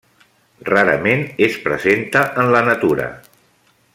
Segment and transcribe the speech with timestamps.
[0.69, 3.09] Rarament es presenta en la natura.